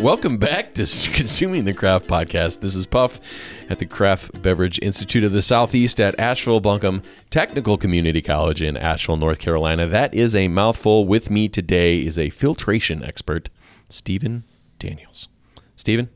[0.00, 2.60] Welcome back to Consuming the Craft Podcast.
[2.60, 3.20] This is Puff
[3.68, 8.78] at the Craft Beverage Institute of the Southeast at Asheville Buncombe Technical Community College in
[8.78, 9.86] Asheville, North Carolina.
[9.86, 11.06] That is a mouthful.
[11.06, 13.50] With me today is a filtration expert,
[13.90, 14.44] Stephen
[14.78, 15.28] Daniels.
[15.76, 16.08] Stephen,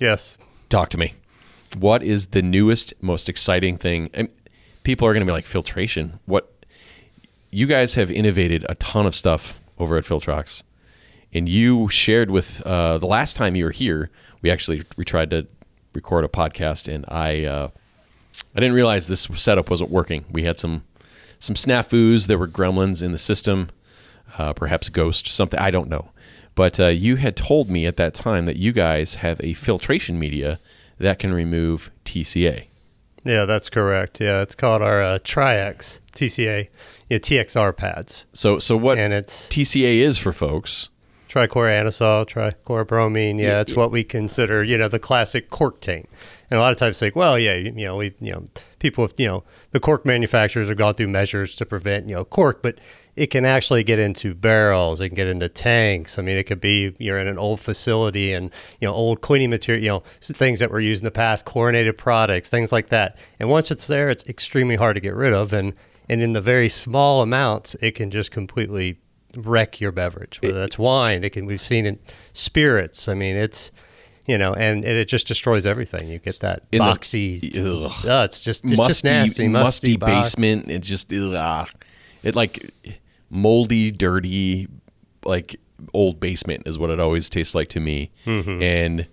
[0.00, 0.36] Yes.
[0.68, 1.14] talk to me.
[1.78, 4.08] What is the newest, most exciting thing?
[4.12, 4.28] And
[4.82, 6.18] people are going to be like, filtration.
[6.26, 6.50] What?
[7.52, 10.64] You guys have innovated a ton of stuff over at Filtrox
[11.34, 14.10] and you shared with uh, the last time you were here.
[14.42, 15.46] We actually we tried to
[15.92, 17.68] record a podcast, and I uh,
[18.54, 20.24] I didn't realize this setup wasn't working.
[20.30, 20.84] We had some
[21.38, 22.26] some snafus.
[22.26, 23.70] There were gremlins in the system,
[24.38, 25.58] uh, perhaps ghost something.
[25.58, 26.10] I don't know.
[26.54, 30.18] But uh, you had told me at that time that you guys have a filtration
[30.20, 30.60] media
[30.98, 32.66] that can remove TCA.
[33.24, 34.20] Yeah, that's correct.
[34.20, 36.68] Yeah, it's called our uh, Tri-X TCA,
[37.10, 38.26] know, TXR pads.
[38.32, 40.90] So so what And it's TCA is for folks.
[41.34, 43.40] Trichloroanisole, trichlorobromine.
[43.40, 46.08] Yeah, Yeah, it's what we consider, you know, the classic cork taint.
[46.50, 48.44] And a lot of times, like, well, yeah, you, you know, we, you know,
[48.78, 52.62] people, you know, the cork manufacturers have gone through measures to prevent, you know, cork,
[52.62, 52.78] but
[53.16, 55.00] it can actually get into barrels.
[55.00, 56.18] It can get into tanks.
[56.18, 59.50] I mean, it could be you're in an old facility and you know old cleaning
[59.50, 63.16] material, you know, things that were used in the past, chlorinated products, things like that.
[63.38, 65.52] And once it's there, it's extremely hard to get rid of.
[65.52, 65.74] And
[66.08, 68.98] and in the very small amounts, it can just completely
[69.36, 70.40] wreck your beverage.
[70.42, 71.46] Whether that's wine, it can.
[71.46, 73.08] We've seen it spirits.
[73.08, 73.72] I mean, it's
[74.26, 76.08] you know, and, and it just destroys everything.
[76.08, 77.58] You get that In the- boxy.
[77.58, 77.92] Ugh.
[78.06, 80.12] Oh, it's just it's musty, just nasty, musty, box.
[80.34, 80.70] basement.
[80.70, 81.68] It just ugh,
[82.22, 82.70] it like
[83.30, 84.68] moldy, dirty,
[85.24, 85.56] like
[85.92, 88.10] old basement is what it always tastes like to me.
[88.26, 88.62] Mm-hmm.
[88.62, 89.06] And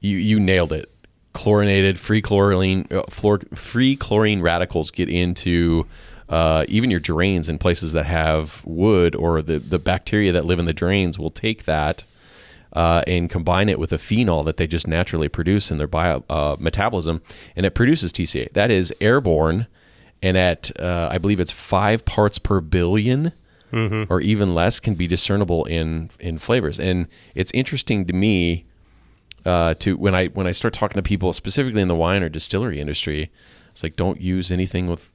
[0.00, 0.90] you you nailed it.
[1.32, 5.86] Chlorinated, free chlorine, uh, fluor, free chlorine radicals get into
[6.28, 10.58] uh, even your drains in places that have wood or the the bacteria that live
[10.58, 12.04] in the drains will take that
[12.72, 16.24] uh, and combine it with a phenol that they just naturally produce in their bio
[16.28, 17.22] uh, metabolism,
[17.54, 18.52] and it produces TCA.
[18.52, 19.66] That is airborne,
[20.22, 23.32] and at uh, I believe it's five parts per 1000000000
[24.08, 26.78] or even less, can be discernible in in flavors.
[26.78, 28.64] And it's interesting to me
[29.44, 32.28] uh, to when I when I start talking to people specifically in the wine or
[32.28, 33.30] distillery industry,
[33.70, 35.12] it's like don't use anything with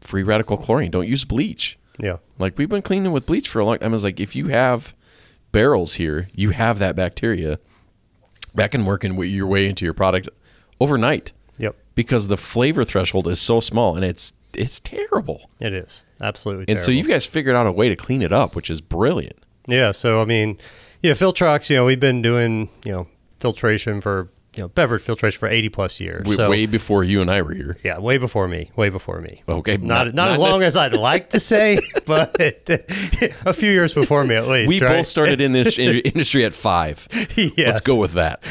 [0.00, 0.90] free radical chlorine.
[0.90, 1.78] Don't use bleach.
[1.98, 2.18] Yeah.
[2.38, 3.90] Like we've been cleaning with bleach for a long time.
[3.90, 4.94] I was like, if you have
[5.52, 7.58] barrels here, you have that bacteria
[8.54, 10.28] that can work in your way into your product
[10.80, 11.74] overnight Yep.
[11.94, 15.50] because the flavor threshold is so small and it's it's terrible.
[15.60, 16.64] It is absolutely.
[16.68, 19.38] And so you guys figured out a way to clean it up, which is brilliant.
[19.66, 20.56] Yeah, so I mean,
[21.02, 23.08] yeah, Filtrox, you know, we've been doing, you know,
[23.40, 26.22] filtration for, you know, beverage filtration for 80 plus years.
[26.24, 27.76] W- so, way before you and I were here.
[27.84, 29.44] yeah, way before me, way before me.
[29.48, 33.94] Okay, Not, not- not, as long as I'd like to say, but a few years
[33.94, 34.68] before me at least.
[34.68, 34.96] We right?
[34.96, 37.06] both started in this industry at five.
[37.56, 38.42] Let's go with that.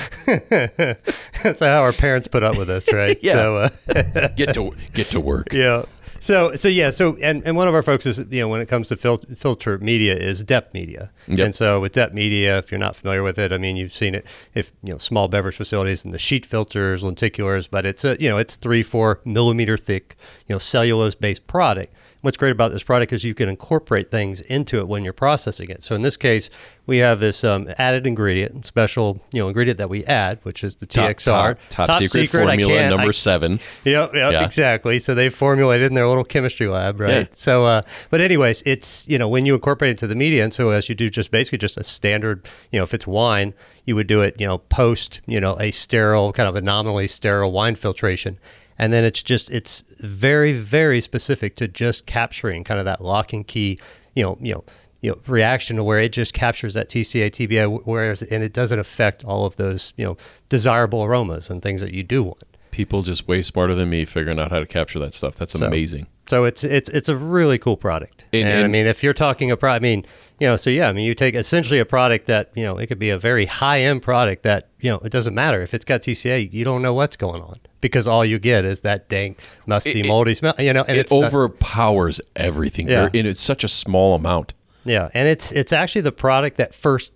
[1.43, 3.17] That's how our parents put up with us, right?
[3.21, 3.33] Yeah.
[3.33, 5.51] So, uh, Get to get to work.
[5.51, 5.83] Yeah.
[6.19, 8.87] So so yeah so and, and one of our focuses you know when it comes
[8.89, 11.39] to fil- filter media is depth media Yep.
[11.39, 14.15] and so with depth media if you're not familiar with it I mean you've seen
[14.15, 18.17] it if you know small beverage facilities and the sheet filters lenticulars but it's a
[18.19, 20.15] you know it's three four millimeter thick
[20.47, 24.41] you know cellulose based product what's great about this product is you can incorporate things
[24.41, 26.49] into it when you're processing it so in this case
[26.85, 30.77] we have this um, added ingredient special you know ingredient that we add which is
[30.77, 33.59] the Top, TXR top, top secret, formula number I seven.
[33.83, 34.43] Yep, yep, Yeah.
[34.43, 34.99] exactly.
[34.99, 37.11] So they formulated in their little chemistry lab, right?
[37.11, 37.25] Yeah.
[37.33, 40.53] So, uh, but anyways, it's you know when you incorporate it to the media, and
[40.53, 43.53] so as you do just basically just a standard, you know, if it's wine,
[43.85, 47.51] you would do it, you know, post, you know, a sterile kind of anomaly sterile
[47.51, 48.37] wine filtration,
[48.77, 53.33] and then it's just it's very very specific to just capturing kind of that lock
[53.33, 53.79] and key,
[54.15, 54.63] you know, you know.
[54.99, 58.79] You know, reaction to where it just captures that TCA, TBI, whereas and it doesn't
[58.79, 60.17] affect all of those you know
[60.49, 62.56] desirable aromas and things that you do want.
[62.77, 65.35] People just way smarter than me figuring out how to capture that stuff.
[65.35, 66.05] That's So- amazing.
[66.27, 68.25] So it's it's it's a really cool product.
[68.33, 70.05] And- And, I mean, if you're talking a product, I mean,
[70.39, 72.85] you know, so yeah, I mean, you take essentially a product that you know it
[72.85, 75.85] could be a very high end product that you know it doesn't matter if it's
[75.85, 79.39] got TCA, you don't know what's going on because all you get is that dank,
[79.65, 80.53] musty, It- moldy smell.
[80.59, 82.89] You know, and it it's not- overpowers everything.
[82.89, 83.09] Yeah.
[83.11, 84.53] And it's such a small amount.
[84.85, 87.13] Yeah, and it's it's actually the product that first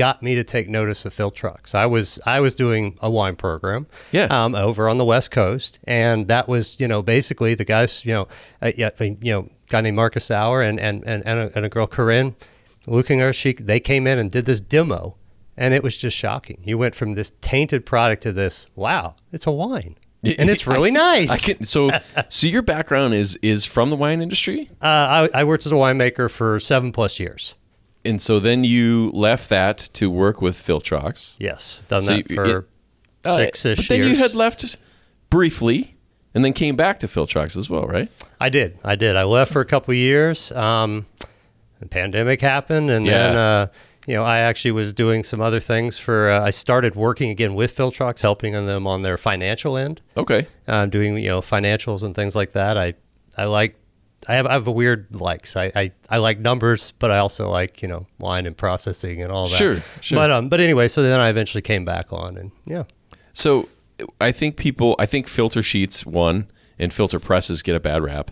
[0.00, 1.74] got me to take notice of Filtrox.
[1.74, 4.28] I was I was doing a wine program, Yeah.
[4.30, 8.14] um, over on the West Coast, and that was you know basically the guys you
[8.14, 8.26] know
[8.62, 11.68] uh, yeah you know guy named Marcus Sauer and and and and a, and a
[11.68, 12.34] girl Corinne,
[12.86, 15.16] looking at she they came in and did this demo,
[15.54, 16.62] and it was just shocking.
[16.64, 19.96] You went from this tainted product to this wow, it's a wine.
[20.22, 21.30] And it's really nice.
[21.30, 21.90] I can, so,
[22.28, 24.70] so your background is is from the wine industry.
[24.80, 27.54] Uh, I, I worked as a winemaker for seven plus years.
[28.04, 31.36] And so then you left that to work with Filtrox.
[31.38, 32.66] Yes, done So that you- for
[33.24, 34.10] Uh, six-ish But then years.
[34.16, 34.76] you had left
[35.28, 35.94] briefly,
[36.34, 38.08] and then came back to Filtrox as well, right?
[38.40, 38.78] I did.
[38.84, 39.16] I did.
[39.16, 40.50] I left for a couple of years.
[40.52, 41.04] Um,
[41.80, 43.66] the pandemic happened, and then uh,
[44.06, 46.30] you know I actually was doing some other things for.
[46.30, 50.46] Uh, I started working again with Filtrox, helping them on their financial end, Okay.
[50.66, 52.78] uh, doing you know financials and things like that.
[52.78, 52.94] I
[53.36, 53.76] I like.
[54.28, 55.56] I have I have a weird likes.
[55.56, 59.32] I, I, I like numbers, but I also like you know line and processing and
[59.32, 59.56] all that.
[59.56, 60.16] Sure, sure.
[60.16, 62.84] But um, but anyway, so then I eventually came back on, and yeah,
[63.32, 63.68] So
[64.20, 68.30] I think people, I think filter sheets one and filter presses get a bad rap.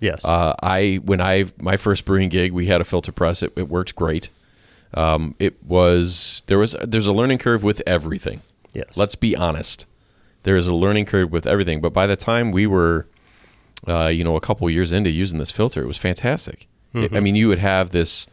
[0.00, 3.42] yes, Uh, I when I my first brewing gig, we had a filter press.
[3.42, 4.28] It, it worked great.
[4.94, 8.42] Um, it was there was there's a learning curve with everything.
[8.74, 8.96] yes.
[8.96, 9.86] Let's be honest.
[10.42, 11.80] There is a learning curve with everything.
[11.80, 13.06] But by the time we were,
[13.88, 16.68] uh, you know, a couple years into using this filter, it was fantastic.
[16.94, 18.26] It- I mean, you would have this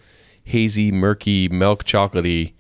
[0.44, 2.54] hazy, murky, milk chocolatey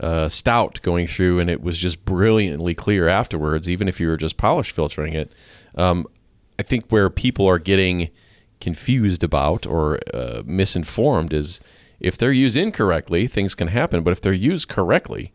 [0.00, 4.16] uh, stout going through, and it was just brilliantly clear afterwards, even if you were
[4.16, 5.32] just polish filtering it.
[5.76, 6.06] Um,
[6.58, 8.08] I think where people are getting
[8.60, 11.60] confused about or uh, misinformed is
[12.00, 14.02] if they're used incorrectly, things can happen.
[14.02, 15.32] But if they're used correctly,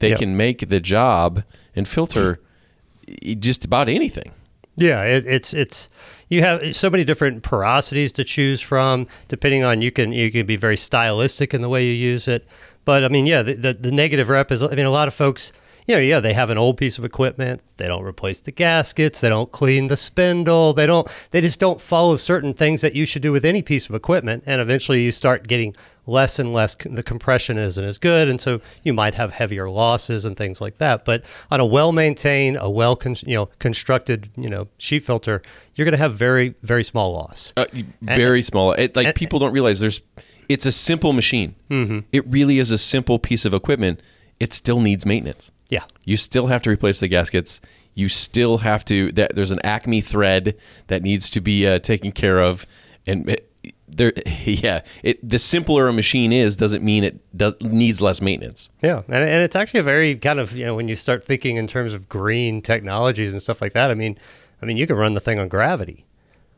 [0.00, 0.18] they Yep.
[0.18, 1.42] can make the job
[1.76, 2.40] and filter
[3.38, 4.32] just about anything.
[4.76, 5.88] Yeah, it, it's it's
[6.28, 9.06] you have so many different porosities to choose from.
[9.28, 12.46] Depending on you can you can be very stylistic in the way you use it.
[12.84, 14.62] But I mean, yeah, the, the, the negative rep is.
[14.62, 15.52] I mean, a lot of folks,
[15.86, 17.60] you know, yeah, they have an old piece of equipment.
[17.76, 19.20] They don't replace the gaskets.
[19.20, 20.72] They don't clean the spindle.
[20.72, 21.06] They don't.
[21.30, 24.44] They just don't follow certain things that you should do with any piece of equipment.
[24.46, 25.74] And eventually, you start getting
[26.06, 26.74] less and less.
[26.74, 30.78] The compression isn't as good, and so you might have heavier losses and things like
[30.78, 31.04] that.
[31.04, 35.42] But on a well-maintained, a well, you know, constructed, you know, sheet filter,
[35.74, 37.52] you're going to have very, very small loss.
[37.56, 37.66] Uh,
[38.00, 38.72] very small.
[38.72, 40.00] It, like people don't realize there's.
[40.48, 41.54] It's a simple machine.
[41.70, 42.00] Mm-hmm.
[42.12, 44.00] It really is a simple piece of equipment.
[44.40, 45.50] It still needs maintenance.
[45.74, 45.84] Yeah.
[46.04, 47.60] You still have to replace the gaskets.
[47.94, 49.10] You still have to.
[49.10, 50.56] That, there's an Acme thread
[50.86, 52.64] that needs to be uh, taken care of,
[53.08, 53.50] and it,
[53.88, 54.12] there,
[54.44, 54.82] yeah.
[55.02, 58.70] It the simpler a machine is doesn't mean it does needs less maintenance.
[58.82, 61.56] Yeah, and, and it's actually a very kind of you know when you start thinking
[61.56, 63.90] in terms of green technologies and stuff like that.
[63.90, 64.16] I mean,
[64.62, 66.06] I mean you can run the thing on gravity.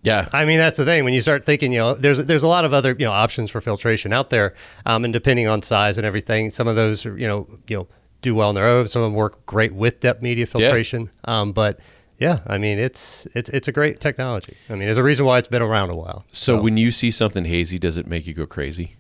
[0.02, 2.48] Yeah, I mean that's the thing when you start thinking you know there's there's a
[2.48, 4.54] lot of other you know options for filtration out there,
[4.84, 7.88] um, and depending on size and everything, some of those are, you know you know
[8.26, 8.88] do well on their own.
[8.88, 11.11] Some of them work great with depth media filtration.
[11.25, 11.78] Um, but
[12.19, 14.56] yeah, I mean it's it's it's a great technology.
[14.69, 16.25] I mean there's a reason why it's been around a while.
[16.32, 18.96] So when you see something hazy, does it make you go crazy?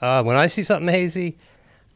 [0.00, 1.36] Uh, when I see something hazy,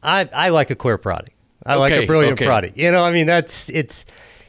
[0.01, 1.31] I, I like a clear product.
[1.65, 2.45] I like a brilliant okay.
[2.45, 2.77] product.
[2.77, 4.05] You know, I mean, that's it's,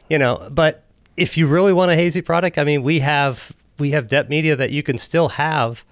[0.09, 0.83] you know, but
[1.15, 4.55] if you really want a hazy product, I mean, we have we have depth media
[4.55, 5.85] that you can still have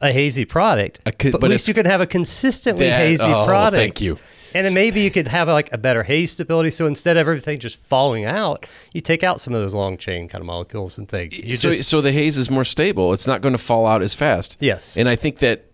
[0.00, 3.24] a hazy product, A but, but at least you can have a consistently That- hazy
[3.24, 3.76] oh, product.
[3.76, 4.18] thank you.
[4.54, 6.70] And then maybe you could have like a better haze stability.
[6.70, 10.28] So instead of everything just falling out, you take out some of those long chain
[10.28, 11.46] kind of molecules and things.
[11.46, 13.12] You so, just so the haze is more stable.
[13.12, 14.56] It's not going to fall out as fast.
[14.60, 14.96] Yes.
[14.96, 15.64] and I think that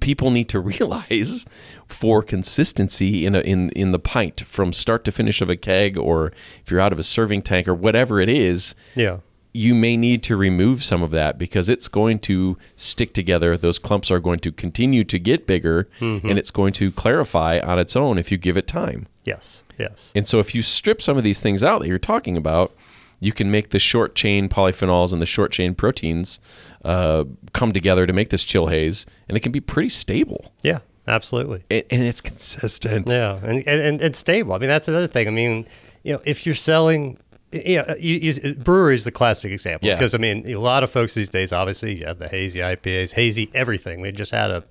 [0.00, 1.44] people need to realize
[1.86, 5.96] for consistency in a, in in the pint from start to finish of a keg,
[5.96, 6.32] or
[6.64, 9.18] if you're out of a serving tank or whatever it is, yeah.
[9.54, 13.56] You may need to remove some of that because it's going to stick together.
[13.56, 16.28] Those clumps are going to continue to get bigger, Mm-hmm.
[16.28, 19.06] and it's going to clarify on its own if you give it time.
[19.24, 19.62] Yes.
[19.78, 20.12] Yes.
[20.16, 22.72] And so if you strip some of these things out that you're talking about,
[23.20, 26.40] you can make the short chain polyphenols and the short chain proteins
[26.84, 30.52] uh, come together to make this chill haze, and it can be pretty stable.
[30.62, 30.78] Yeah.
[31.06, 31.64] Absolutely.
[31.70, 33.08] And, and it's consistent.
[33.08, 34.54] Yeah, and, and and stable.
[34.54, 35.26] I mean, that's another thing.
[35.26, 35.66] I mean,
[36.04, 37.18] you know, if you're selling,
[37.52, 39.94] yeah, you, you, brewery is the classic example Yeah.
[39.96, 43.12] because I mean, a lot of folks these days, obviously, you have the hazy IPAs,
[43.14, 44.00] hazy everything.
[44.00, 44.64] We just had a.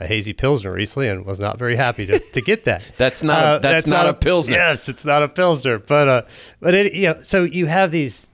[0.00, 2.82] A hazy pilsner recently, and was not very happy to, to get that.
[2.96, 4.56] That's not a- that's not a pilsner.
[4.56, 6.22] Yes, it's not a pilsner, but uh,
[6.58, 8.32] but it, you know, so you have these,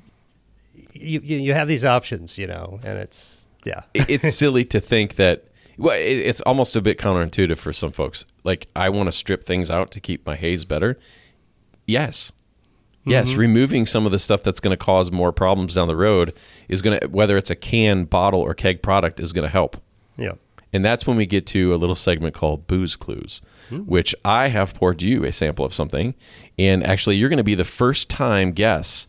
[0.93, 5.17] you, you you have these options, you know, and it's yeah, it's silly to think
[5.17, 5.45] that.
[5.77, 8.25] Well, it, it's almost a bit counterintuitive for some folks.
[8.45, 10.99] Like, I want to strip things out to keep my haze better.
[11.87, 12.33] Yes.
[13.05, 16.35] Yes, removing some of the stuff that's going to cause more problems down the road
[16.69, 19.79] is going to, whether it's a can, bottle, or keg product, is going to help.
[20.19, 20.33] yeah,
[20.75, 23.41] And that's when we get to a little segment called Booze Clues,
[23.71, 26.15] which I have poured you a sample of something.
[26.59, 29.09] And actually, you're going to be the first time guest,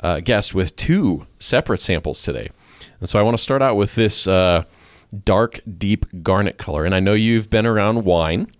[0.00, 2.48] uh, guest with two separate samples today.
[3.00, 4.64] And so I want to start out with this uh,
[5.24, 6.86] dark, deep garnet color.
[6.86, 8.50] And I know you've been around wine,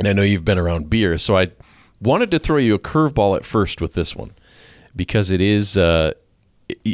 [0.00, 1.16] and I know you've been around beer.
[1.18, 1.52] So I
[2.02, 4.32] wanted to throw you a curveball at first with this one
[4.94, 5.76] because it is.
[5.76, 6.12] Uh,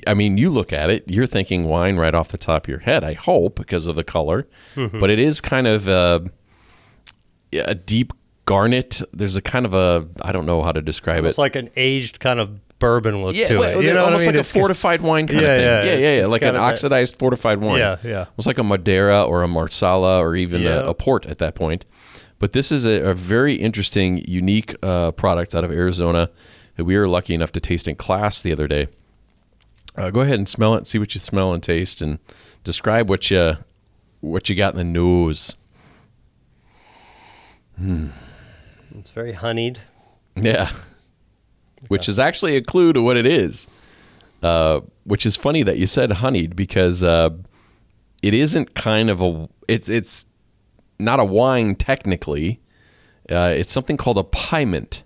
[0.06, 2.80] I mean, you look at it, you're thinking wine right off the top of your
[2.80, 3.04] head.
[3.04, 4.98] I hope because of the color, Mm-hmm.
[4.98, 6.28] but it is kind of a,
[7.52, 8.12] a deep
[8.44, 9.02] garnet.
[9.12, 11.28] There's a kind of a I don't know how to describe it.
[11.28, 13.84] It's like an aged kind of bourbon look Yeah, to well, it.
[13.84, 15.64] You know what I almost like It's a fortified wine kind Yeah, of thing.
[15.64, 17.78] yeah, Yeah, yeah, it's- yeah, like an that- oxidized fortified wine.
[17.78, 18.24] Yeah, yeah.
[18.30, 21.84] Almost like a Madeira or a Marsala or even a, a port at that point.
[22.38, 26.30] But this is a, a very interesting, unique uh, product out of Arizona
[26.76, 28.88] that we were lucky enough to taste in class the other day.
[29.96, 32.20] Uh, go ahead and smell it, see what you smell and taste, and
[32.62, 33.56] describe what you
[34.20, 35.56] what you got in the nose.
[38.98, 39.80] It's very honeyed.
[40.36, 40.70] Yeah.
[41.88, 43.66] Which is actually a clue to what it is.
[44.42, 47.30] Uh, which is funny that you said honeyed because uh,
[48.22, 50.26] it isn't kind of a it's it's
[50.98, 52.60] not a wine technically.
[53.30, 55.02] Uh, it's something called a piment.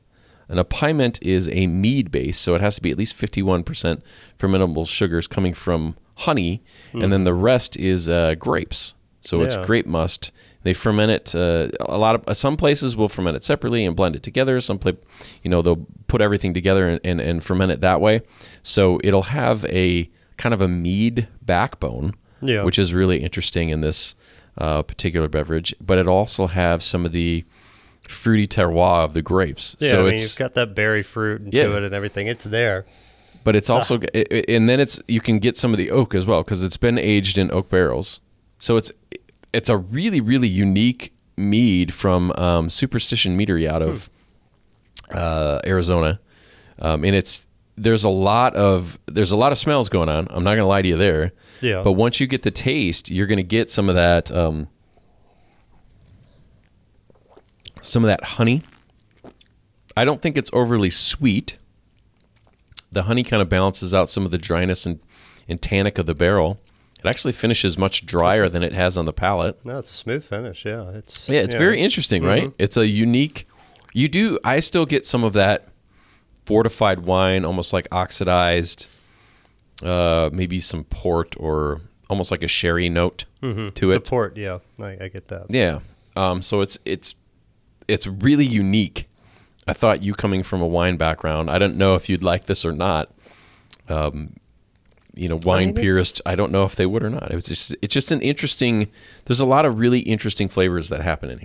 [0.49, 4.02] And a piment is a mead base, so it has to be at least 51%
[4.38, 8.92] fermentable sugars coming from honey, and then the rest is uh, grapes.
[9.22, 10.30] So it's grape must.
[10.62, 11.34] They ferment it.
[11.34, 14.61] Uh, a lot of uh, some places will ferment it separately and blend it together.
[14.61, 14.92] Some pla
[15.42, 18.20] you know, they'll put everything together and, and, and ferment it that way.
[18.62, 22.62] So it'll have a kind of a mead backbone, Yeah.
[22.64, 24.14] which is really interesting in this
[24.59, 25.75] uh, particular beverage.
[25.80, 27.44] But it also have some of the
[28.09, 29.76] fruity terroir of the grapes.
[29.78, 31.76] Yeah, so I mean, it's you've got that berry fruit into Yeah.
[31.76, 32.26] it and everything.
[32.26, 32.85] It's there.
[33.44, 36.14] but it's also it, it- and then it's you can get some of the oak
[36.14, 38.21] as well because it's been aged in oak barrels
[38.61, 38.92] so it's
[39.52, 44.09] it's a really really unique mead from um, superstition meadery out of
[45.12, 46.21] uh, arizona
[46.78, 50.44] um, and it's there's a lot of there's a lot of smells going on i'm
[50.44, 51.82] not gonna lie to you there Yeah.
[51.82, 54.68] but once you get the taste you're gonna get some of that um,
[57.80, 58.62] some of that honey
[59.96, 61.56] i don't think it's overly sweet
[62.90, 65.00] the honey kind of balances out some of the dryness and,
[65.48, 66.60] and tannic of the barrel.
[67.02, 69.64] It actually finishes much drier than it has on the palate.
[69.64, 70.66] No, it's a smooth finish.
[70.66, 72.52] Yeah, it's Yeah, it's very interesting, right?
[72.58, 73.48] It's a unique.
[73.94, 74.38] You do.
[74.44, 75.68] I still get some of that
[76.46, 78.88] fortified wine, almost like oxidized,
[79.82, 81.80] uh, maybe some port or
[82.11, 84.08] almost like a sherry note to the it.
[84.08, 84.37] port.
[84.37, 85.46] Yeah, I, I get that.
[85.50, 85.80] Yeah.
[86.14, 87.14] Um, so it's it's
[87.88, 89.08] it's really unique.
[89.66, 92.64] I thought you coming from a wine background, I don't know if you'd like this
[92.64, 93.11] or not.
[93.88, 94.34] Um,
[95.14, 97.30] you know, wine mean, it's- purist, I don't know if they would or not.
[97.30, 98.88] It was just it's just an interesting.
[99.26, 101.38] There's a lot of really interesting flavors that happen in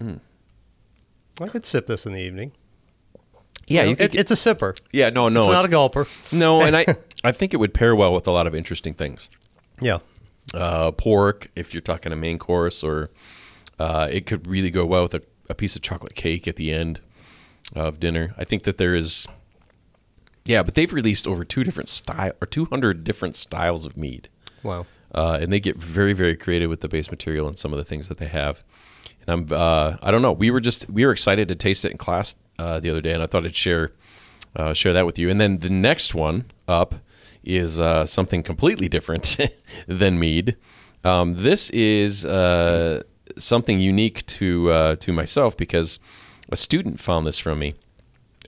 [0.00, 0.18] here.
[1.40, 2.52] I could sip this in the evening.
[3.66, 4.14] Yeah, You know, could.
[4.14, 4.78] it, it's a sipper.
[4.92, 6.32] yeah, no, no, it's, it's, not a gulper.
[6.32, 6.86] no, and I
[7.24, 9.28] I think it would pair well with a lot of interesting things.
[9.80, 9.98] Yeah,
[10.54, 13.10] uh, pork if you're talking a main course, or
[13.78, 16.72] uh, it could really go well with a, a piece of chocolate cake at the
[16.72, 17.00] end
[17.74, 18.34] of dinner.
[18.38, 19.26] I think that there is,
[20.44, 24.28] yeah, but they've released over two different style or 200 different styles of mead,
[24.62, 24.86] wow.
[25.14, 27.84] uh, and they get very very creative with the base material and some of the
[27.84, 28.64] things that they have.
[29.28, 30.32] And I'm uh, I don't know.
[30.32, 33.12] We were just we were excited to taste it in class uh, the other day,
[33.12, 33.92] and I thought I'd share
[34.56, 35.28] uh, share that with you.
[35.28, 36.94] And then the next one up
[37.44, 39.36] is uh, something completely different
[39.86, 40.56] than mead.
[41.04, 43.02] Um, this is uh,
[43.36, 45.98] something unique to uh, to myself because
[46.50, 47.74] a student found this from me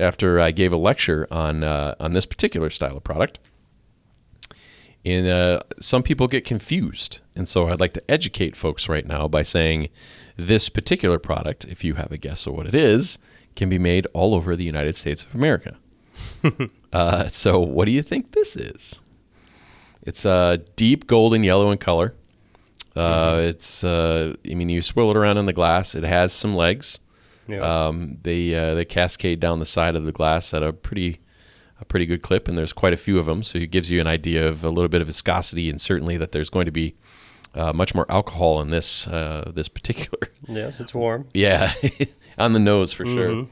[0.01, 3.39] after I gave a lecture on on this particular style of product.
[5.03, 9.29] And uh, some people get confused, and so I'd like to educate folks right now
[9.29, 9.89] by saying
[10.47, 13.19] this particular product, if you have a guess of what it is,
[13.57, 15.77] can be made all over the United States of America.
[16.93, 19.01] uh, so, what do you think this is?
[20.03, 22.15] It's uh, deep golden yellow in color.
[22.97, 25.95] Uh, It's, uh, I mean, you swirl it around in the glass.
[25.95, 26.99] It has some legs.
[27.47, 27.61] Yeah.
[27.87, 31.21] Um, they uh, they cascade down the side of the glass at a pretty
[31.81, 33.43] a pretty good clip, and there's quite a few of them.
[33.43, 36.33] So it gives you an idea of a little bit of viscosity, and certainly that
[36.33, 36.95] there's going to be
[37.55, 40.29] uh, much more alcohol in this uh, this particular.
[40.49, 41.27] yes, it's warm.
[41.35, 41.73] yeah,
[42.39, 43.47] on the nose for sure.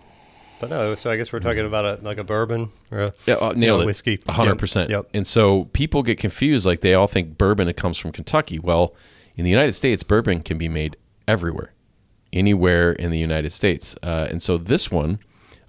[0.60, 3.34] But no, so I guess we're talking about a like a bourbon or a Yeah,
[3.34, 3.86] uh, nailed know, it.
[3.86, 4.18] whiskey.
[4.18, 4.88] 100%.
[4.88, 5.06] yep.
[5.14, 8.58] And so people get confused, like they all think bourbon it comes from Kentucky.
[8.58, 8.94] Well,
[9.36, 10.96] in the United States, bourbon can be made
[11.28, 11.74] everywhere,
[12.32, 13.94] anywhere in the United States.
[14.02, 15.20] Uh, and so this one,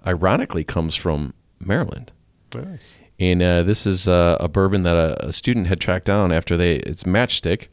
[0.04, 2.10] ironically, comes from Maryland.
[2.52, 2.98] Nice.
[3.20, 6.56] And uh, this is uh, a bourbon that a, a student had tracked down after
[6.56, 6.76] they.
[6.78, 7.68] It's Matchstick.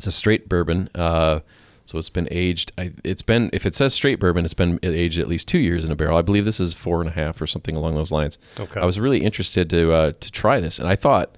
[0.00, 0.88] It's a straight bourbon.
[0.94, 1.40] Uh,
[1.84, 2.72] so it's been aged.
[2.78, 5.84] I, it's been if it says straight bourbon, it's been aged at least two years
[5.84, 6.16] in a barrel.
[6.16, 8.38] I believe this is four and a half or something along those lines.
[8.58, 8.80] Okay.
[8.80, 11.36] I was really interested to uh, to try this, and I thought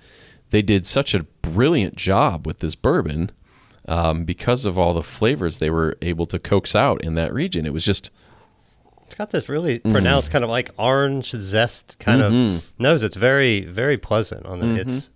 [0.51, 3.33] they did such a brilliant job with this bourbon
[3.89, 7.67] um, because of all the flavors they were able to coax out in that region.
[7.67, 8.11] It was just
[9.07, 12.33] It's got this really pronounced kind of like orange zest kind of
[12.79, 13.03] nose.
[13.03, 14.81] It's very very pleasant on the.
[14.81, 15.11] It's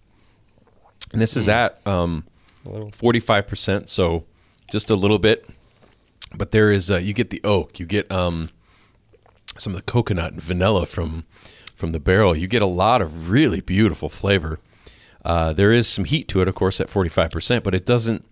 [1.12, 2.24] And this is at um,
[2.66, 2.88] a little.
[2.90, 4.24] 45%, so
[4.70, 5.48] just a little bit.
[6.34, 8.50] But there is, uh, you get the oak, you get um,
[9.56, 11.24] some of the coconut and vanilla from
[11.74, 12.36] from the barrel.
[12.36, 14.58] You get a lot of really beautiful flavor.
[15.24, 18.24] Uh, there is some heat to it, of course, at 45%, but it doesn't.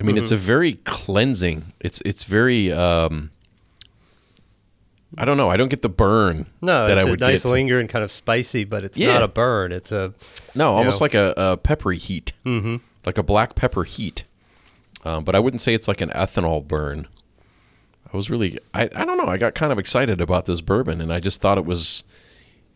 [0.00, 1.72] I mean, it's a very cleansing.
[1.80, 2.72] It's it's very.
[2.72, 3.30] Um,
[5.18, 5.50] I don't know.
[5.50, 7.50] I don't get the burn No, that it's I a would nice get.
[7.52, 9.12] lingering kind of spicy, but it's Yeah.
[9.14, 9.72] not a burn.
[9.72, 10.14] It's a
[10.54, 11.04] No, almost know.
[11.04, 12.76] like a, a peppery heat, mm-hmm.
[13.06, 14.24] Like a black pepper heat.
[15.04, 17.08] Um, but I wouldn't say it's like an ethanol burn.
[18.12, 19.26] I was really, I, I don't know.
[19.28, 22.04] I got kind of excited about this bourbon, and I just thought it was.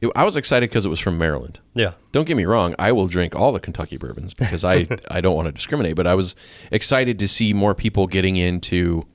[0.00, 1.61] It, I was excited because it was from Maryland.
[1.75, 1.93] yeah.
[2.12, 2.75] Don't get me wrong.
[2.78, 5.97] I will drink all the Kentucky bourbons because I I don't want to discriminate.
[5.97, 6.35] But I was
[6.71, 9.07] excited to see more people getting into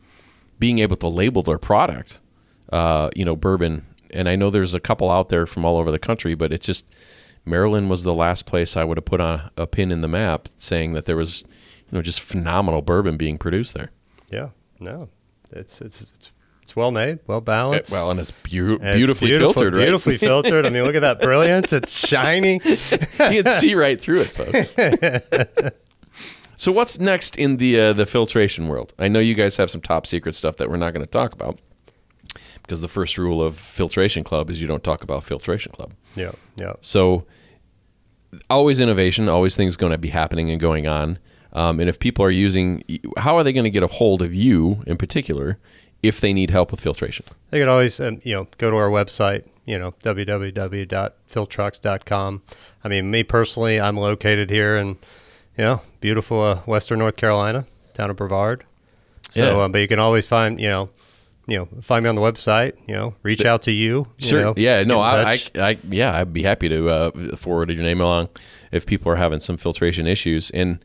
[0.57, 2.19] being able to label their product.
[2.71, 5.91] Uh, you know, bourbon, and I know there's a couple out there from all over
[5.91, 6.89] the country, but it's just
[7.46, 10.50] Maryland was the last place I would have put on a pin in the map,
[10.55, 13.91] saying that there was, you know, just phenomenal bourbon being produced there.
[14.29, 14.50] Yeah.
[14.79, 15.10] No.
[15.51, 16.31] It's it's it's,
[16.62, 17.91] it's well made, well balanced.
[17.91, 19.81] Well, and it's beau- And it's beautifully beautiful- filtered, right?
[19.86, 20.65] Beautifully filtered.
[20.65, 21.74] I mean, look at that brilliance.
[21.74, 22.62] It's shiny.
[22.63, 22.77] you
[23.43, 24.75] can see right through it, folks.
[26.55, 28.93] so what's next in the uh, the filtration world?
[29.00, 31.34] I know you guys have some top secret stuff that we're not going to talk
[31.34, 31.58] about
[32.69, 35.91] because the first rule of Filtration Club is you don't talk about Filtration Club.
[36.15, 36.33] Yeah.
[36.55, 36.73] Yeah.
[36.81, 37.25] So
[38.47, 41.17] always innovation, always things going to be happening and going on.
[41.51, 42.83] Um, and if people are using,
[43.17, 45.57] how are they going to get a hold of you in particular
[46.03, 47.25] if they need help with filtration?
[47.49, 52.41] They could always, um, you know, go to our website, you know, www.filtrox.com.
[52.83, 54.89] I mean, me personally, I'm located here in,
[55.57, 58.63] you know, beautiful uh, Western North Carolina, town of Brevard.
[59.31, 59.57] So, Yeah.
[59.63, 60.91] uh, but you can always find, you know,
[61.49, 62.73] you know, find me on the website.
[62.87, 64.07] You know, reach out to you.
[64.19, 64.41] you Sure.
[64.41, 64.83] know, yeah.
[64.83, 64.99] No.
[64.99, 65.39] I, I.
[65.69, 65.77] I.
[65.89, 66.15] Yeah.
[66.15, 68.29] I'd be happy to uh, forward your name along
[68.71, 70.49] if people are having some filtration issues.
[70.51, 70.83] And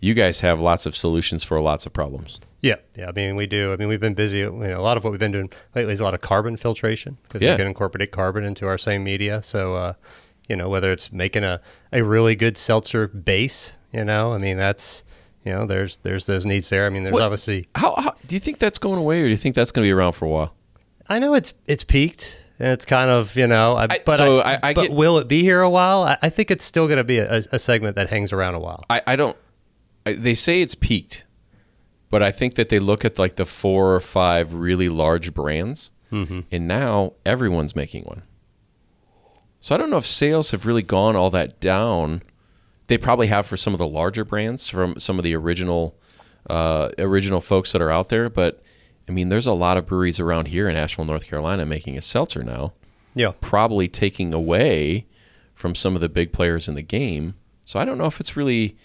[0.00, 2.40] you guys have lots of solutions for lots of problems.
[2.62, 3.08] Yeah, yeah.
[3.08, 3.72] I mean, we do.
[3.72, 4.38] I mean, we've been busy.
[4.38, 6.56] You know, a lot of what we've been doing lately is a lot of carbon
[6.56, 7.52] filtration because Yeah.
[7.52, 9.42] we can incorporate carbon into our same media.
[9.42, 9.92] So, uh,
[10.48, 11.60] you know, whether it's making a,
[11.92, 15.04] a really good seltzer base, you know, I mean, that's
[15.46, 16.86] you know, there's there's those needs there.
[16.86, 17.68] I mean, there's What- obviously.
[17.74, 19.88] How, how do you think that's going away, or do you think that's going to
[19.88, 20.54] be around for a while?
[21.08, 22.42] I know it's it's peaked.
[22.58, 25.18] And it's kind of you know, I, I- but so I, I- but get- will
[25.18, 26.02] it be here a while?
[26.02, 28.58] I, I think it's still going to be a, a segment that hangs around a
[28.60, 28.84] while.
[28.90, 29.36] I, I don't.
[30.04, 31.26] I, they say it's peaked,
[32.10, 35.90] but I think that they look at like the four or five really large brands,
[36.10, 36.40] mm-hmm.
[36.50, 38.22] and now everyone's making one.
[39.60, 42.22] So I don't know if sales have really gone all that down.
[42.88, 45.96] They probably have for some of the larger brands from some of the original
[46.48, 48.62] uh, original folks that are out there, but
[49.08, 52.00] I mean, there's a lot of breweries around here in Asheville, North Carolina, making a
[52.02, 52.72] seltzer now
[53.14, 55.06] Yeah, probably taking away
[55.54, 57.34] from some of the big players in the game.
[57.64, 58.76] So I don't know if it's really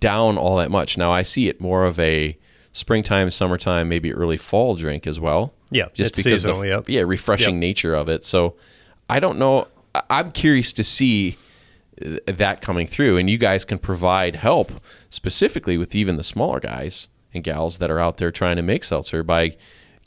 [0.00, 0.98] down all that much.
[0.98, 2.36] Now I see it more of a
[2.72, 5.54] springtime, summertime, maybe early fall drink as well.
[5.70, 6.88] Yeah, just because seasonal, the yep.
[6.88, 7.60] yeah refreshing Yep.
[7.60, 8.24] nature of it.
[8.24, 8.56] So
[9.08, 9.68] I don't know.
[10.10, 11.36] I'm curious to see
[12.26, 14.72] that coming through, and you guys can provide help
[15.10, 18.84] specifically with even the smaller guys and gals that are out there trying to make
[18.84, 19.56] seltzer by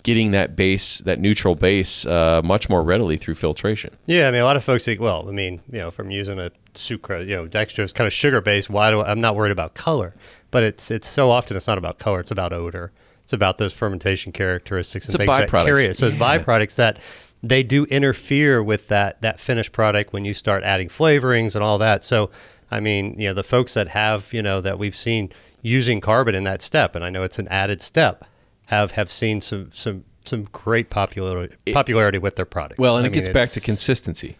[0.03, 3.95] getting that base, that neutral base, uh, much more readily through filtration.
[4.07, 6.39] Yeah, I mean, a lot of folks think, well, I mean, you know, from using
[6.39, 8.69] a sucrose, you know, dextrose, kind of sugar based.
[8.69, 10.15] Why do I, I'm not worried about color?
[10.49, 12.91] But it's it's so often it's not about color; it's about odor.
[13.23, 15.95] It's about those fermentation characteristics It's and a things that carry it.
[15.97, 16.37] So it's Yeah.
[16.39, 16.99] byproducts that
[17.43, 21.77] they do interfere with that that finished product when you start adding flavorings and all
[21.79, 22.03] that.
[22.03, 22.29] So,
[22.69, 26.35] I mean, you know, the folks that have, you know, that we've seen using carbon
[26.35, 28.25] in that step, and I know it's an added step,
[28.65, 32.79] have have seen some some some great popularity popularity with their products.
[32.79, 34.37] Well, and I it mean, gets back to consistency.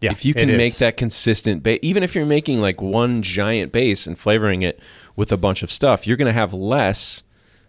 [0.00, 3.70] Yeah, if you can make that consistent base, even if you're making like one giant
[3.70, 4.80] base and flavoring it
[5.14, 7.22] with a bunch of stuff, you're going to have less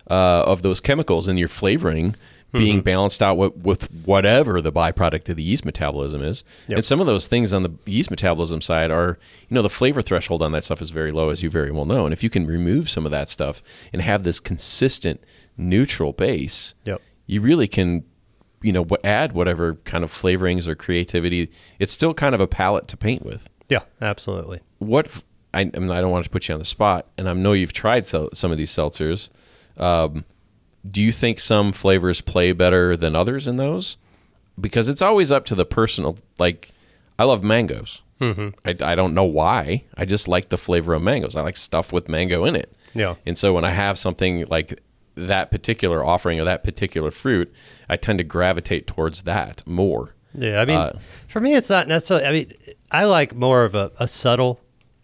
[0.09, 2.15] uh, of those chemicals in your flavoring
[2.53, 2.83] being Mm-hmm.
[2.83, 6.43] balanced out with, with whatever the byproduct of the yeast metabolism is.
[6.67, 6.77] Yep.
[6.77, 9.17] And some of those things on the yeast metabolism side are,
[9.49, 11.85] you know, the flavor threshold on that stuff is very low, as you very well
[11.85, 12.05] know.
[12.05, 13.61] And if you can remove some of that stuff
[13.91, 15.21] and have this consistent
[15.57, 17.01] neutral base, Yep.
[17.25, 18.03] you really can
[18.61, 22.87] you know add whatever kind of flavorings or creativity it's still kind of a palette
[22.87, 24.61] to paint with Yeah, absolutely.
[24.79, 25.21] what
[25.53, 27.73] I mean i don't want to put you on the spot and i know you've
[27.73, 29.27] tried sel- some of these seltzers
[29.75, 30.23] um,
[30.89, 33.97] do you think some flavors play better than others in those
[34.59, 36.69] because it's always up to the personal like
[37.17, 38.49] i love mangoes mm-hmm.
[38.65, 41.93] I, I don't know why i just like the flavor of mangoes i like stuff
[41.93, 43.15] with mango in it Yeah.
[43.25, 44.79] and so when I have something like
[45.15, 47.53] that particular offering or that particular fruit,
[47.87, 50.15] I tend to gravitate towards that more.
[50.33, 52.25] Yeah, I mean, Uh, for me, it's not necessarily.
[52.25, 52.53] I mean,
[52.91, 54.59] I like more of a, a subtle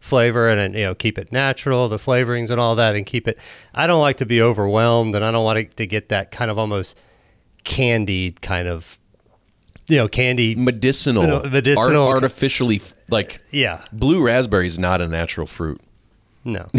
[0.09, 3.27] flavor and, and you know keep it natural, the flavorings and all that, and keep
[3.27, 3.37] it.
[3.73, 6.57] I don't like to be overwhelmed, and I don't want to get that kind of
[6.59, 6.97] almost
[7.63, 8.99] candied kind of,
[9.87, 10.55] you know, candy.
[10.55, 15.79] Medicinal, You know, medicinal- art- artificially like Yeah, blue raspberry is not a natural fruit.
[16.43, 16.65] no.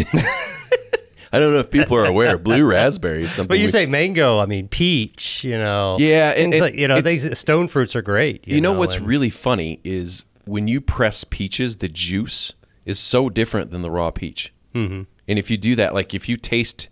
[1.33, 2.37] I don't know if people are aware.
[2.37, 3.47] Blue raspberry is something.
[3.47, 5.45] But you we- say mango, I mean peach.
[5.45, 8.45] You know, Yeah, and like you know, stone fruits are great.
[8.45, 12.53] You, You know what's and- really funny is when you press peaches, the juice
[12.85, 14.53] is so different than the raw peach.
[14.73, 15.03] Mm-hmm.
[15.27, 16.89] And if you do that, like if you taste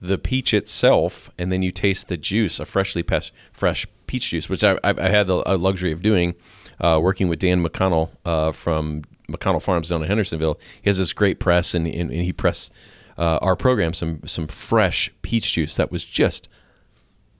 [0.00, 4.48] the peach itself and then you taste the juice, a freshly pes- fresh peach juice,
[4.48, 6.34] which I, I had the uh, luxury of doing,
[6.80, 10.58] uh, working with Dan McConnell uh, from McConnell Farms down in Hendersonville.
[10.82, 12.72] He has this great press, and, and, and he pressed
[13.18, 16.48] uh, our program some some fresh peach juice that was just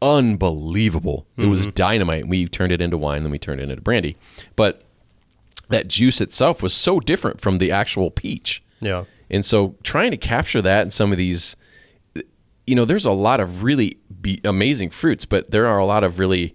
[0.00, 1.26] unbelievable.
[1.36, 2.26] It was dynamite.
[2.28, 4.16] We turned it into wine, then we turned it into brandy.
[4.54, 4.82] But
[5.68, 8.62] that juice itself was so different from the actual peach.
[8.80, 9.04] Yeah.
[9.30, 11.56] And so trying to capture that in some of these,
[12.66, 16.04] you know, there's a lot of really be amazing fruits, but there are a lot
[16.04, 16.54] of really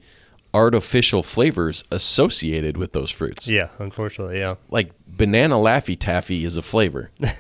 [0.54, 3.48] artificial flavors associated with those fruits.
[3.48, 4.56] Yeah, unfortunately, yeah.
[4.70, 7.36] Like banana laffy taffy is a flavor, but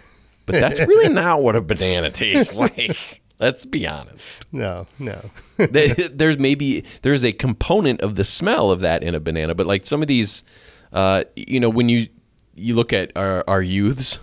[0.48, 2.98] that's really not what a banana tastes like.
[3.40, 4.46] Let's be honest.
[4.52, 5.20] No, no.
[5.58, 9.84] There's maybe there's a component of the smell of that in a banana, but like
[9.86, 10.44] some of these,
[10.92, 12.08] uh, you know, when you
[12.56, 14.20] you look at our, our youths,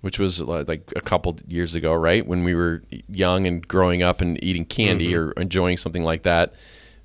[0.00, 4.20] which was like a couple years ago, right, when we were young and growing up
[4.20, 6.54] and eating candy or enjoying something like that,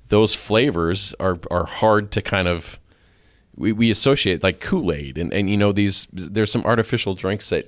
[0.08, 2.78] those flavors are are hard to kind of
[3.56, 7.50] we, we associate like Kool Aid and and you know these there's some artificial drinks
[7.50, 7.66] that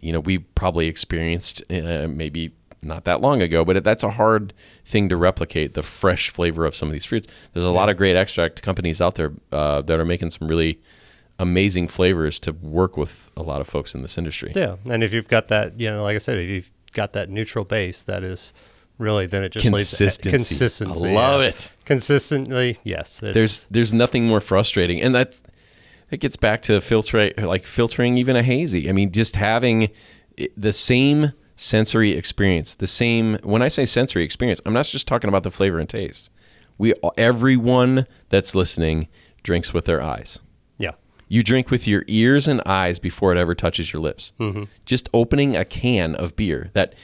[0.00, 4.52] you know we probably experienced uh, maybe not that long ago, but that's a hard
[4.84, 7.28] thing to replicate the fresh flavor of some of these fruits.
[7.52, 10.80] There's a lot of great extract companies out there uh, that are making some really
[11.38, 14.52] amazing flavors to work with a lot of folks in this industry.
[14.54, 17.30] Yeah, and if you've got that, you know, like I said, if you've got that
[17.30, 18.52] neutral base, that is
[18.98, 20.30] really then it just Consistency.
[20.30, 21.08] leads consistency.
[21.08, 21.48] I love yeah.
[21.48, 21.72] it.
[21.86, 23.20] Consistently, yes.
[23.20, 25.42] There's there's nothing more frustrating and that's
[26.10, 29.90] it gets back to filtrate like filtering even a hazy i mean just having
[30.56, 35.28] the same sensory experience the same when i say sensory experience i'm not just talking
[35.28, 36.30] about the flavor and taste
[36.78, 39.06] we everyone that's listening
[39.42, 40.38] drinks with their eyes
[40.78, 40.92] yeah,
[41.28, 44.32] you drink with your ears and eyes before it ever touches your lips.
[44.40, 44.64] Mm-hmm.
[44.84, 46.94] Just opening a can of beer that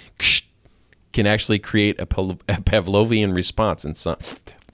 [1.13, 4.17] can actually create a, a Pavlovian response in some.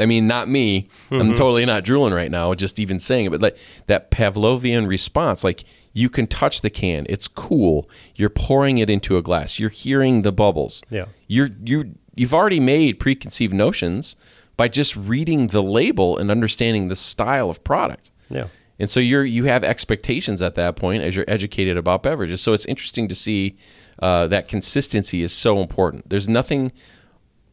[0.03, 0.89] I mean, not me.
[1.13, 5.45] I'm totally not drooling right now, just even saying it, but like that Pavlovian response,
[5.45, 7.89] like you can touch the can, it's cool.
[8.17, 9.59] You're pouring it into a glass.
[9.59, 10.83] You're hearing the bubbles.
[10.91, 11.07] Yeah.
[11.29, 14.17] You're you you've already made preconceived notions
[14.57, 18.11] by just reading the label and understanding the style of product.
[18.29, 22.41] yeah, And so you're you have expectations at that point as you're educated about beverages.
[22.41, 23.57] So it's interesting to see
[23.99, 26.09] uh, that consistency is so important.
[26.09, 26.73] There's nothing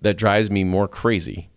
[0.01, 1.48] that drives me more crazy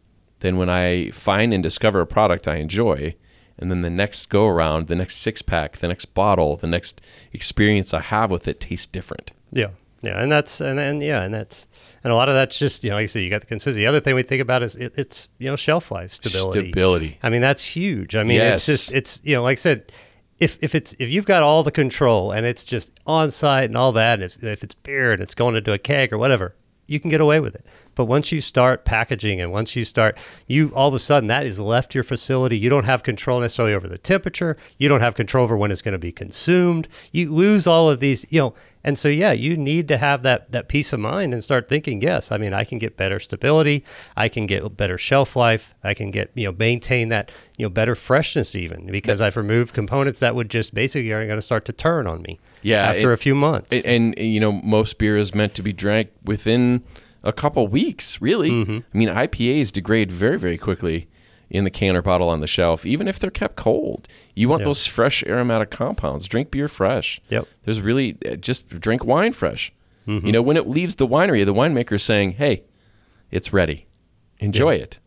[0.43, 3.15] than when I find and discover a product I enjoy,
[3.59, 7.01] and then the next go around, the next six pack, the next bottle, the next
[7.33, 9.33] experience I have with it tastes different.
[9.51, 9.71] yeah,
[10.03, 11.67] yeah, and that's and and yeah, and that's
[12.05, 13.81] and a lot of that's just you know, like I said, you got the consistency.
[13.83, 16.71] The other thing we think about is it, it's you know shelf life stability.
[16.71, 17.19] Stability.
[17.23, 18.17] I mean, that's huge.
[18.17, 18.69] I mean, Yes.
[18.69, 19.93] it's just it's you know, like I said,
[20.41, 23.77] if if it's if you've got all the control and it's just on site and
[23.77, 26.57] all that, and it's, if it's beer and it's going into a keg or whatever,
[26.89, 27.65] you can get away with it.
[27.95, 31.47] But once you start packaging and once you start, you all of a sudden that
[31.47, 32.59] is left your facility.
[32.59, 34.57] You don't have control necessarily over the temperature.
[34.79, 36.89] You don't have control over when it's going to be consumed.
[37.13, 38.55] You lose all of these, you know.
[38.85, 42.01] And so, yeah, you need to have that that peace of mind and start thinking.
[42.03, 43.85] Yes, I mean, I can get better stability.
[44.17, 45.73] I can get better shelf life.
[45.85, 49.73] I can get you know maintain that you know better freshness even because I've removed
[49.73, 52.41] components that would just basically are going to start to turn on me.
[52.63, 53.73] Yeah, after it- a few months.
[53.73, 56.83] And, and you know, most beer is meant to be drank within
[57.25, 58.21] a couple weeks.
[58.21, 58.79] Really, Mm-hmm.
[58.95, 61.09] I mean, IPAs degrade very, very quickly
[61.51, 64.09] in the can or bottle on the shelf, even if they're kept cold.
[64.35, 64.65] You want Yeah.
[64.67, 66.27] those fresh aromatic compounds.
[66.27, 67.21] Drink beer fresh.
[67.29, 67.47] Yep.
[67.65, 69.71] There's really uh, just drink wine fresh.
[70.09, 70.27] Mm-hmm.
[70.27, 72.63] You know, when it leaves the winery, the winemaker is saying, "Hey,
[73.31, 73.87] it's ready.
[74.39, 74.99] Enjoy it."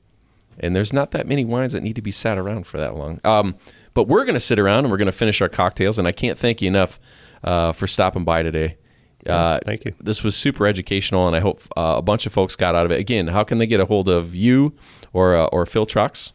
[0.59, 3.19] And there's not that many wines that need to be sat around for that long.
[3.25, 3.55] Um,
[3.93, 5.99] but we're going to sit around and we're going to finish our cocktails.
[5.99, 6.97] And I can't thank you enough
[7.43, 8.77] uh, for stopping by today.
[9.27, 9.93] Uh, thank you.
[9.99, 12.91] This was super educational, and I hope uh, a bunch of folks got out of
[12.91, 12.99] it.
[12.99, 14.73] Again, how can they get a hold of you
[15.13, 16.31] or uh, or Filtrox?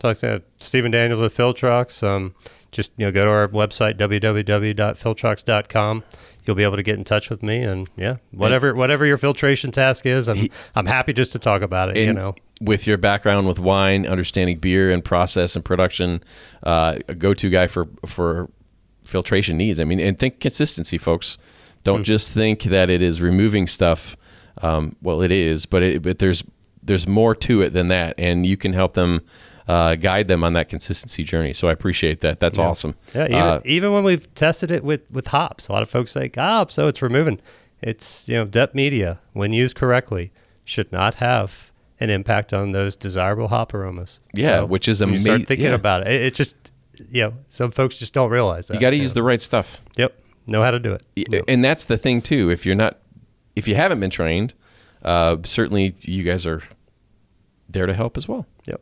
[0.00, 2.06] So like I said, Stephen Daniels with Filtrox.
[2.06, 2.34] Um,
[2.72, 6.04] just you know, go to our website www.filtrox.com.
[6.44, 9.70] you'll be able to get in touch with me, and yeah, whatever whatever your filtration
[9.70, 11.96] task is, I'm I'm happy just to talk about it.
[11.96, 16.22] you know, with your background with wine, understanding beer and process and production,
[16.62, 18.50] uh, a go-to guy for for
[19.04, 19.80] filtration needs.
[19.80, 21.38] I mean, and think consistency, folks.
[21.86, 24.16] Don't just think that it is removing stuff.
[24.62, 26.44] Um, well, it is, but it, but there's
[26.82, 29.22] there's more to it than that, and you can help them.
[29.68, 31.52] Uh, guide them on that consistency journey.
[31.52, 32.38] So I appreciate that.
[32.38, 32.94] That's awesome.
[33.12, 33.24] yeah.
[33.24, 36.30] Even, Uh, even when we've tested it with with hops, a lot of folks say,
[36.36, 37.40] "Ah, so it's removing."
[37.82, 40.30] It's you know, depth media when used correctly
[40.64, 44.20] should not have an impact on those desirable hop aromas.
[44.32, 45.74] Yeah, which is you start thinking yeah.
[45.74, 46.12] about it.
[46.12, 46.22] it.
[46.22, 46.54] It just
[47.10, 48.74] you know, some folks just don't realize that.
[48.74, 49.80] you got to use the right stuff.
[49.96, 50.16] Yep.
[50.46, 51.44] Know how to do it.
[51.48, 52.50] And that's the thing too.
[52.50, 52.98] If you're not
[53.54, 54.54] if you haven't been trained
[55.02, 56.62] uh, certainly you guys are
[57.68, 58.46] there to help as well.
[58.66, 58.80] Yep.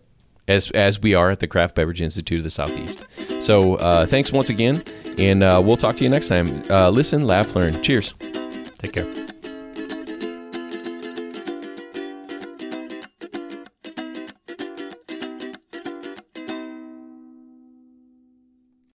[0.48, 3.06] as as we are at the craft beverage institute of the southeast.
[3.40, 4.82] So uh, thanks once again
[5.18, 6.62] and uh, we'll talk to you next time.
[6.70, 7.82] Uh, listen laugh learn.
[7.82, 8.14] Cheers.
[8.78, 9.24] Take care.